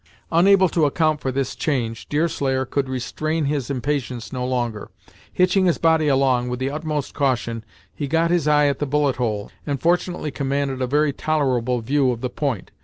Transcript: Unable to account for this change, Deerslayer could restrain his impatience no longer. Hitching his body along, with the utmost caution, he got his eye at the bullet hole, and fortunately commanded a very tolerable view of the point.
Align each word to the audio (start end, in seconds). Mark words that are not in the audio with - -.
Unable 0.31 0.67
to 0.69 0.85
account 0.87 1.21
for 1.21 1.31
this 1.31 1.55
change, 1.55 2.09
Deerslayer 2.09 2.65
could 2.65 2.89
restrain 2.89 3.45
his 3.45 3.69
impatience 3.69 4.33
no 4.33 4.43
longer. 4.43 4.89
Hitching 5.31 5.67
his 5.67 5.77
body 5.77 6.07
along, 6.07 6.49
with 6.49 6.57
the 6.59 6.71
utmost 6.71 7.13
caution, 7.13 7.63
he 7.93 8.07
got 8.07 8.31
his 8.31 8.47
eye 8.47 8.65
at 8.65 8.79
the 8.79 8.87
bullet 8.87 9.17
hole, 9.17 9.51
and 9.63 9.79
fortunately 9.79 10.31
commanded 10.31 10.81
a 10.81 10.87
very 10.87 11.13
tolerable 11.13 11.81
view 11.81 12.09
of 12.09 12.21
the 12.21 12.31
point. 12.31 12.71